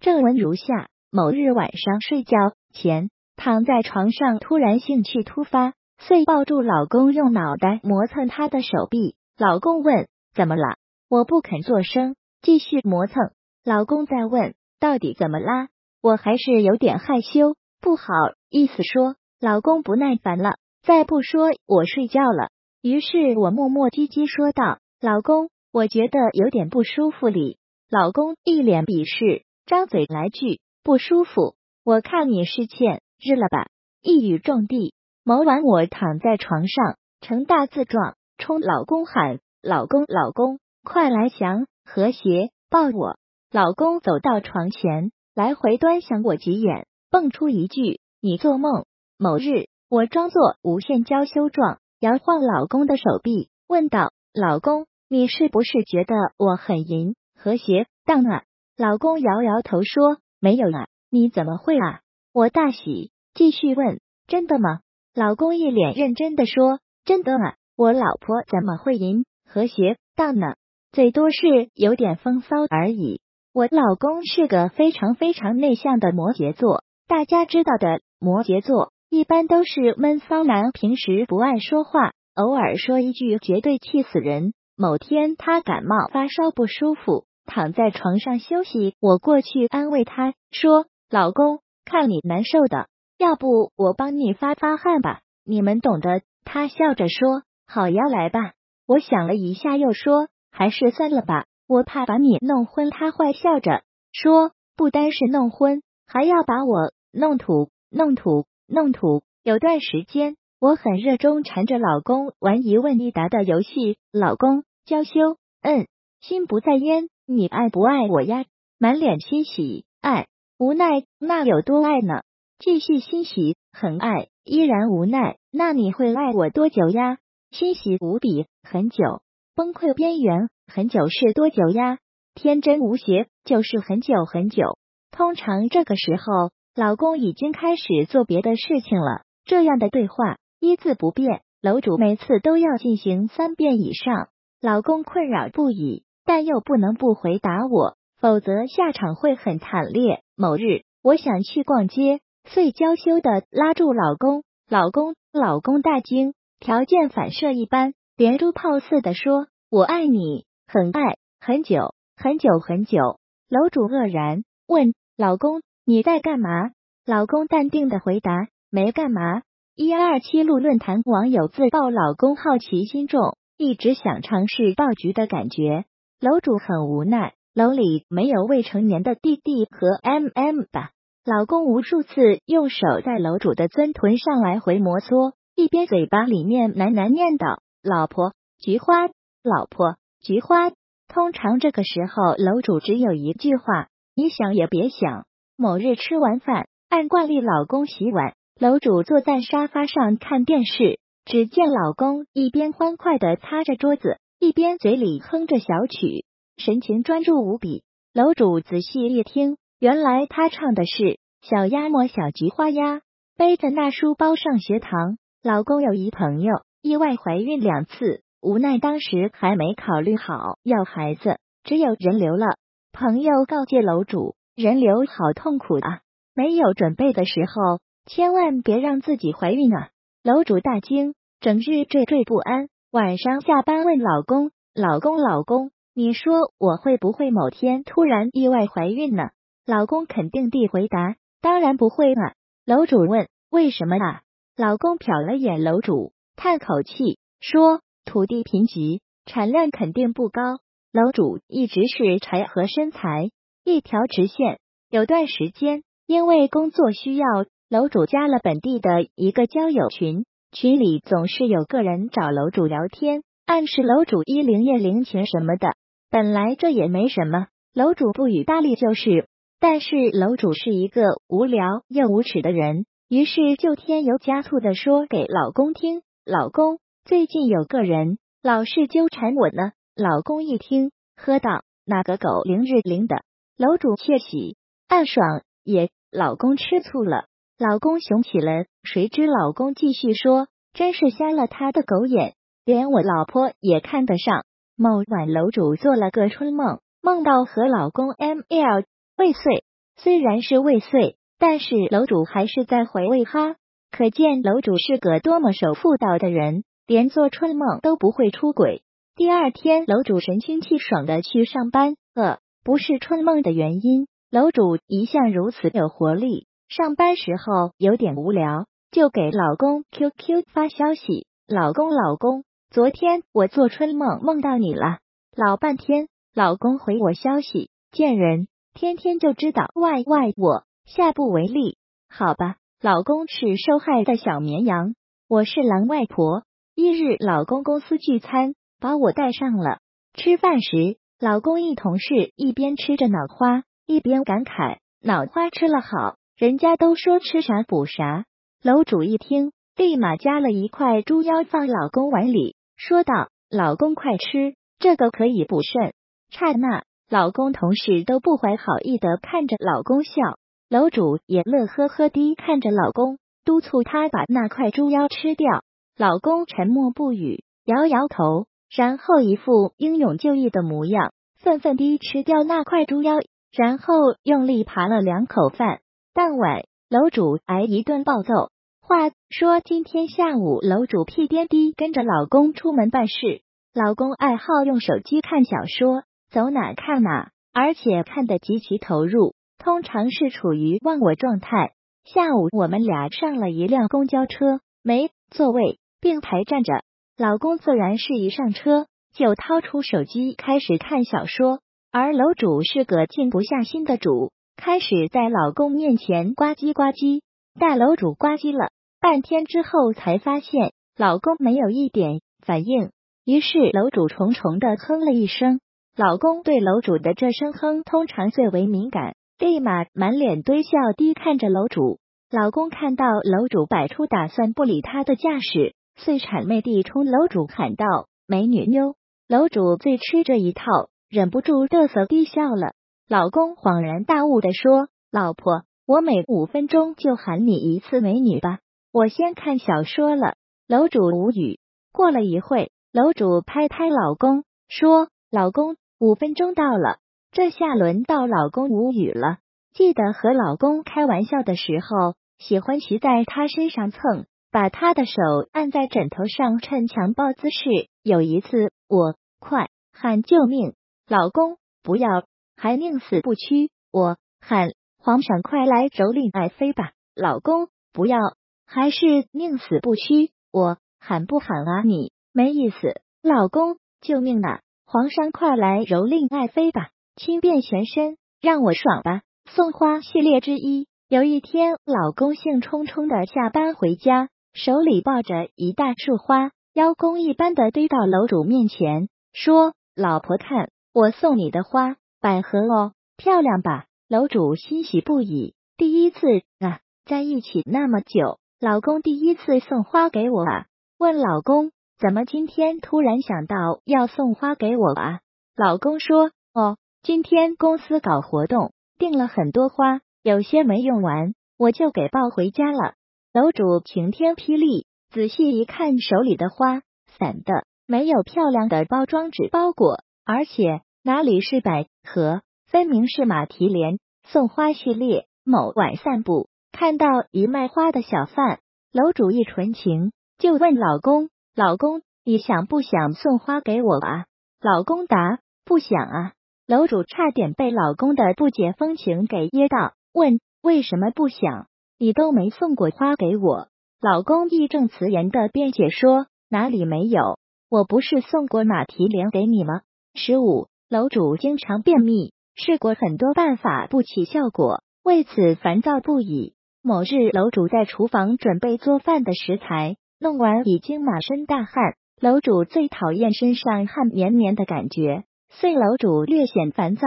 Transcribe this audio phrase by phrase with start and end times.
[0.00, 9.14] 正文如下：某日晚上睡觉前，躺在床上，突然兴趣突发，遂抱住老公，用脑袋磨蹭他的手臂。
[9.36, 10.76] 老公问：“怎么了？”
[11.10, 13.32] 我不肯作声，继续磨蹭。
[13.62, 15.68] 老公再问：“到底怎么啦？”
[16.00, 18.06] 我还是有点害羞，不好
[18.48, 19.16] 意思说。
[19.38, 22.48] 老公不耐烦了，再不说我睡觉了。
[22.80, 27.58] 于是我磨磨唧唧说道：“老公，我觉得有点不舒服哩。”
[27.90, 29.44] 老公一脸鄙视。
[29.70, 33.68] 张嘴来句不舒服，我看你是欠日了吧？
[34.02, 34.92] 一语中的。
[35.22, 43.16] 某晚我躺在床上，呈大字状，冲老公喊：“老公，老公，快来祥和谐抱我！”
[43.52, 48.86] 老公走到床前，来回端详我几眼，蹦出一句：“你做梦！”
[49.18, 58.42] 某日，我装作无限娇羞状，摇晃老公的手臂，问道：“老公，你是不是觉得我很淫和谐荡啊？”
[58.80, 62.00] 老公摇摇头说：“没有啊，你怎么会啊？”
[62.32, 64.80] 我大喜，继续问：“真的吗？”
[65.14, 70.54] 老公一脸认真的说：“真的啊，我老婆怎么会淫和谐荡呢？
[70.92, 73.20] 最多是有点风骚而已。
[73.52, 84.54] 我老公是个非常非常内向的摩羯座，大家知道的，摩羯座一般都是闷骚男，平时不爱说话，偶尔说一句绝对气死人。
[84.74, 92.86] 某天他感冒发烧不舒服。”躺在床上休息，我过去安慰他说：“老公，看你难受的，
[93.18, 98.52] 要不我帮你发发汗吧，你们懂的。”他笑着说：“好呀，来吧。”
[98.86, 115.88] 我想了一下，又说：“还是算了吧，我怕把你弄昏。”他坏笑着说：“不单是弄昏，还要把我弄土、弄土、弄土。”有段时间，我很热衷缠着老公玩一问一答的游戏，老公娇羞，嗯，
[116.20, 117.08] 心不在焉。
[117.32, 118.44] 你爱不爱我呀？
[118.76, 120.26] 满脸欣喜，爱
[120.58, 122.22] 无奈，那有多爱呢？
[122.58, 125.36] 继续欣喜，很爱，依然无奈。
[125.52, 127.18] 那你会爱我多久呀？
[127.52, 129.22] 欣喜无比，很久。
[129.54, 131.98] 崩溃边缘，很久是多久呀？
[132.34, 134.64] 天真无邪，就是很久很久。
[135.12, 139.22] 通常这个时候，老公已经开始做别的事情了。
[139.44, 144.30] 这样的对话一字不变，楼主每次都要进行三遍以上，
[144.60, 146.02] 老公困扰不已。
[146.32, 150.22] 但又不能不回答我，否则下场会很惨烈。
[150.36, 154.44] 某日，我想去逛街，遂娇羞的拉住老公。
[154.68, 163.18] 老公，老公大惊，条件反射一般，连珠炮似的说：“我爱你，很爱，很久，很久，很久。”
[163.50, 166.70] 楼主愕然，问：“老公，你在干嘛？”
[167.04, 169.42] 老公淡定的回答：“没干嘛。”
[169.74, 175.86] 一二七路论坛网友自曝老公好奇心重，一直想尝试爆菊的感觉。
[176.20, 180.90] 楼主很无奈，楼里没有未成年的弟弟和 MM 吧？
[181.24, 189.06] 老公无数次用手在楼主的尊臀上来回摩挲，一边嘴巴里面喃喃念叨：“老婆，菊花，
[189.42, 190.70] 老婆，菊花。”
[191.08, 195.24] 通常这个时候，楼主只有一句话：“你想也别想。”
[195.56, 204.18] 某日吃完饭，按惯例老公洗碗，楼主坐在沙发上看电视，只见老公一边欢快的擦着桌子。
[204.42, 206.24] 一边嘴里哼着小曲，
[206.56, 207.84] 神情专注无比。
[208.14, 211.02] 楼主仔细一听，原来他唱的是
[211.42, 212.96] 《小鸭摸小菊花呀》。
[213.36, 222.46] 背着那书包上学堂，老公有一朋友意外怀孕两次，无奈当时还没考虑好要孩子，只有人流了。
[222.92, 226.00] 朋友告诫楼主，人流好痛苦啊，
[226.34, 229.90] 没有准备的时候，千万别让自己怀孕啊。
[230.22, 232.70] 楼主大惊，整日惴惴不安。
[232.92, 239.28] 晚上下班问老公：“老公，老公，你说我会不会某天突然意外怀孕呢？”
[239.64, 242.32] 老公肯定地回答：“当然不会了。”
[242.66, 244.22] 楼主问：“为什么啊？”
[244.58, 250.58] 老公瞟了眼楼主，叹口气说：“土地贫瘠，产量肯定不高。”
[250.90, 253.30] 楼主一直是柴和身材
[253.62, 254.58] 一条直线。
[254.90, 257.24] 有段时间，因为工作需要，
[257.68, 260.24] 楼主加了本地的一个交友群。
[260.52, 265.74] 群里总是有个人找楼主聊天，暗示楼主一零夜零钱什么的。
[266.10, 269.28] 本来这也没什么，楼主不予搭理就是。
[269.60, 283.22] 但是楼主是一个无聊又无耻的人，于是就添油加醋的说给老公听：“老公，最近有个人老是纠缠我呢。”老公一听，喝道：“那个狗零日零的。”
[283.56, 284.56] 楼主窃喜，
[284.88, 285.90] 暗爽也。
[286.10, 287.26] 老公吃醋了。
[287.60, 292.32] 老公雄起了，谁知老公继续说：“真是瞎了他的狗眼，
[292.64, 294.46] 连我老婆也看得上。”
[294.78, 298.84] 某晚，楼主做了个春梦，梦到和老公 M L
[299.18, 299.64] 未遂，
[299.98, 303.56] 虽然是未遂，但是楼主还是在回味哈。
[303.90, 308.82] 可见楼主是个多么守妇道的人，连做春梦都不会出轨。
[309.16, 311.96] 第二天，楼主神清气爽的去上班。
[312.14, 316.46] 呃，不是春梦的原因，楼主一向如此有活力。
[316.70, 325.00] 上班时候有点无聊，就给老公 QQ 发消息：“老公，老公，昨天我做春梦梦到你了。”
[325.36, 331.76] 老半天，老公回我消息：“贱人，天天就知道 YY 我，下不为例。”
[332.08, 334.94] 好吧，老公是受害的小绵羊，
[335.28, 336.44] 我是狼外婆。
[336.76, 338.54] 一日，老公公司聚餐。
[338.78, 339.80] 把我带上了。
[340.14, 348.24] 吃饭时，老公一同事一边吃着脑花，一边感慨：“脑花吃了好，人家都说吃啥补啥。”
[348.64, 355.92] 楼主一听，立马夹了一块猪腰放老公碗里，说道：“老公快吃，这个可以补肾。”
[356.32, 360.38] 刹那，老公同事都不怀好意的看着老公笑，
[360.70, 365.62] 楼主也乐呵呵的看着老公，督促他把那块猪腰吃掉。
[365.98, 368.46] 老公沉默不语，摇摇头。
[368.74, 373.18] 然后一副英勇就义的模样，愤愤地吃掉那块猪腰，
[373.52, 375.80] 然后用力扒了两口饭。
[376.22, 378.50] 当晚，楼主挨一顿暴揍。
[378.82, 383.40] 话说今天下午，楼主屁颠颠跟着老公出门办事。
[383.72, 391.72] 老公爱好用手机看小说，走哪看哪，而且看得极其投入，通常是处于忘我状态。
[392.04, 396.82] 下午我们俩上了一辆公交车，没座位，并排站着。
[397.16, 407.22] 老公自然是一上车就掏出手机开始看小说，而楼主是个静不下心的主，开始在老公面前呱唧呱唧。
[407.58, 408.68] 待楼主呱唧了
[409.00, 412.90] 半天之后，才发现老公没有一点反应，
[413.24, 415.60] 于是楼主重重的哼了一声。
[415.96, 421.98] 老公对楼主的这声哼通常最为敏感，立马满脸堆笑地看着楼主。
[422.30, 425.74] 老公看到楼主摆出打算不理他的架势。
[425.96, 427.86] 遂谄媚地冲楼主喊道
[428.28, 428.94] ：“美女妞！”
[429.26, 430.64] 楼主最吃这一套，
[431.08, 432.74] 忍不住嘚瑟地笑了。
[433.10, 438.60] 老公恍然大悟的说：“老婆，我每五分钟就喊你一次美女吧。
[438.92, 440.36] 我先看小说了。”
[440.68, 441.58] 楼主无语。
[441.90, 446.98] 过了一会，楼主拍拍老公说：“老公，五分钟到了。”
[447.32, 449.38] 这下轮到老公无语了。
[449.74, 454.26] 记得和老公开玩笑的时候，喜欢骑在他身上蹭。
[454.52, 455.12] 把他的手
[455.50, 457.88] 按在枕头上，趁强暴姿势。
[458.04, 460.74] 有一次，我快喊救命，
[461.08, 462.22] 老公不要，
[462.60, 463.70] 还宁死不屈。
[463.90, 468.18] 我喊皇上快来蹂躏爱妃吧，老公不要，
[468.66, 470.30] 还是宁死不屈。
[470.52, 471.82] 我喊不喊啊？
[471.86, 474.60] 你没意思，老公救命啊！
[474.84, 479.22] 皇上快来蹂躏爱妃吧，亲遍全身，让我爽吧。
[479.46, 480.86] 送花系列之一。
[481.08, 484.28] 有一天，老公兴冲冲的下班回家。
[484.52, 496.26] 手里抱着一大束花，邀功一般的堆到楼主面前，说：“老婆看，我送你的花，百合哦，漂亮吧？”楼主欣喜不已，第一次
[496.58, 500.66] 啊，在一起那么久，老公第一次送花给我啊！
[500.98, 505.20] 问老公，怎么今天突然想到要送花给我啊？
[505.56, 512.94] 老公说：“哦，今天公司搞活动，订了很多花，有些没用完，我就给抱回家了。”
[513.32, 516.82] 楼主晴天霹雳，仔细一看，手里的花
[517.16, 523.98] 散的，没有漂亮的包装纸包裹，而且哪里是百合，分明是马蹄莲。
[524.24, 525.26] 送花系列。
[525.44, 528.60] 某晚散步，看到一卖花的小贩，
[528.92, 534.26] 楼主一纯情，就问老公：“老公，你想不想送花给我啊？”
[534.60, 536.32] 老公答：“不想啊。”
[536.68, 541.66] 楼主差点被老公的不解风情给噎到，问：“为什么不想？”
[541.98, 543.68] 你都没送过花给我，
[544.02, 547.38] 老公义正辞严的辩解说：“哪里没有？
[547.70, 549.80] 我不是送过马蹄莲给你吗？”
[550.14, 556.54] 十五楼主经常便秘，试过很多办法不起效果，为此烦躁不已。
[556.82, 561.94] 某日，楼主在厨房准备做饭的食材，弄完已经满身大汗。
[562.20, 567.06] 楼主最讨厌身上汗绵绵的感觉，遂楼主略显烦躁，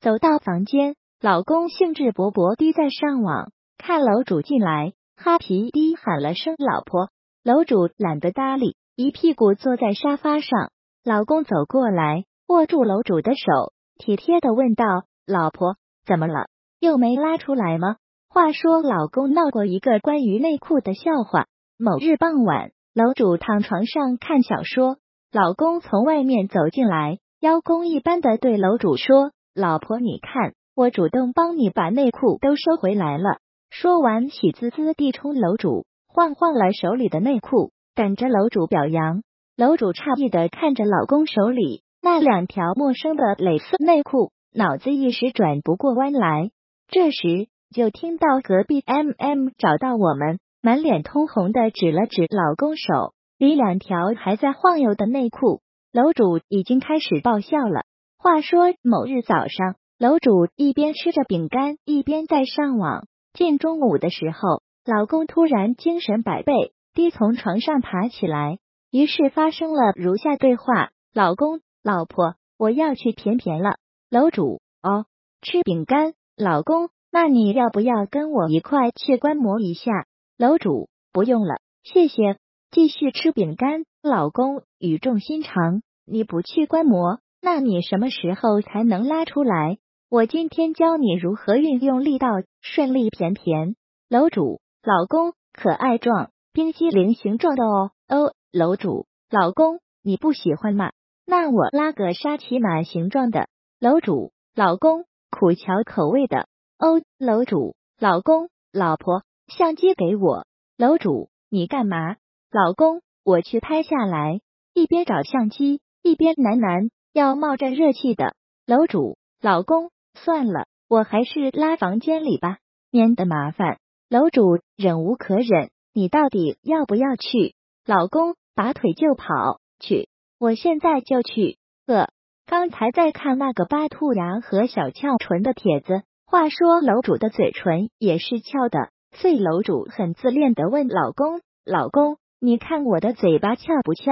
[0.00, 3.52] 走到房间，老公兴致勃勃地在上网。
[3.76, 7.10] 看楼主进来，哈皮低喊了声“老婆”，
[7.44, 10.70] 楼主懒得搭理，一屁股坐在沙发上。
[11.04, 14.84] 老公走过来，握住楼主的手，体贴的问道
[15.28, 15.76] ：“老婆，
[16.06, 16.48] 怎么了？
[16.80, 21.46] 又没拉出来吗？”话说，老公闹过一个关于内裤的笑话。
[21.76, 24.96] 某日傍晚，楼主躺床上看小说，
[25.30, 33.40] 老公从外面走进来，邀功一般的对楼主说：“老婆，你看。”我主动帮你把内裤都收回来了。
[33.68, 39.22] 说完，喜滋滋地冲楼主晃晃了手里的内裤，等着楼主表扬。
[39.56, 46.50] 楼主诧异的看着老公手里那两条陌生的蕾丝内裤，脑子一时转不过弯来。
[46.88, 55.60] 这时，就听到隔壁 M M 找到我们，满脸通红的指了指老公手里两条还在晃悠的内裤。
[55.92, 57.82] 楼主已经开始爆笑了。
[58.16, 63.06] 话说某日早上，楼主一边吃着饼干，一边在上网。
[63.34, 66.54] 近中午的时候，老公突然精神百倍
[66.94, 68.56] 地从床上爬起来，
[68.90, 73.78] 于是发生了如下对话：老公，老婆，我要去甜甜了。
[74.10, 75.06] 楼主，哦，
[75.42, 76.14] 吃饼干。
[76.36, 80.06] 老公，那你要不要跟我一块去观摩一下？
[80.36, 82.38] 楼主，不用了，谢谢。
[82.70, 83.84] 继续吃饼干。
[84.02, 89.78] 老公语重心长，你不去观摩，那你什么时候才能拉出来？
[90.10, 92.28] 我今天教你如何运用力道
[92.60, 93.74] 顺利甜甜。
[94.08, 97.90] 楼主，老公，可爱状，冰激凌形状的哦。
[98.08, 100.92] 哦，楼主，老公，你不喜欢吗？
[101.30, 103.48] 那我拉个沙琪玛形状的。
[103.78, 105.04] 楼主，老公。
[105.30, 110.46] 苦荞口味的哦，楼主，老公，老婆，相机给我。
[110.78, 112.16] 楼主，你干嘛？
[112.50, 114.40] 老公，我去拍下来。
[114.72, 118.34] 一边找相机，一边喃喃，要冒着热气的。
[118.66, 122.56] 楼主，老公，算了，我还是拉房间里吧，
[122.90, 123.78] 免得麻烦。
[124.08, 127.54] 楼主忍无可忍，你到底要不要去？
[127.84, 130.08] 老公拔腿就跑，去，
[130.38, 131.58] 我现在就去。
[131.86, 132.08] 呃。
[132.50, 144.10] 刚才在看那个八兔牙和小翘唇的帖子，话说楼主的嘴唇也是翘的，所以楼主很自恋的问老公：“老公，你看我的嘴巴翘不翘？”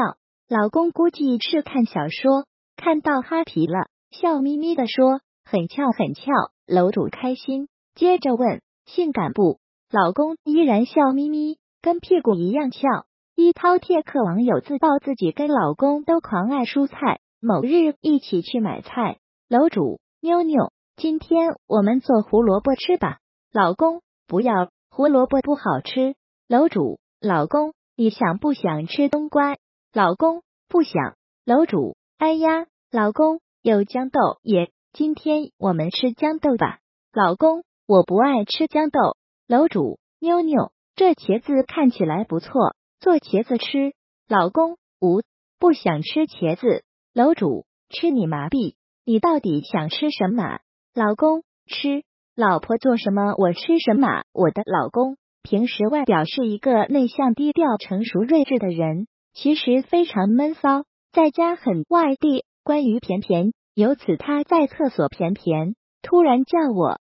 [0.51, 2.45] 老公估计是看小说
[2.77, 6.31] 看到哈皮了，笑眯眯的说：“很翘，很翘。”
[6.69, 12.81] 楼主开心，接着问：“性感不？”老公依然笑眯眯，跟屁股一样翘。
[13.39, 17.21] 一饕餮客网友自曝自己跟老公都狂爱蔬菜。
[17.39, 23.19] 某日一起去买菜，楼主妞妞，今天我们做胡萝卜吃吧。
[23.53, 26.15] 老公不要，胡萝卜不好吃。
[26.49, 29.59] 楼主老公，你想不想吃冬瓜？
[29.93, 31.15] 老公不想。
[31.45, 36.79] 楼主哎呀，老公有豇豆也，今天我们吃豇豆吧。
[37.13, 39.19] 老公我不爱吃豇豆。
[39.47, 43.93] 楼主妞妞，这茄子看起来不错，做茄子吃。
[44.29, 45.23] 老公无
[45.59, 46.85] 不想吃茄子。
[47.13, 48.75] 楼主吃你麻痹，
[49.05, 50.59] 你到底想吃什么？
[50.95, 52.03] 老公吃，
[52.35, 54.25] 老婆做什么我吃什么。
[54.33, 62.45] 我的老公平时外表是一个内向、低调、成熟、睿智的人，其实非常闷骚，在家很外地。
[62.65, 67.01] 关于甜甜，有次他在厕所，甜甜突然叫我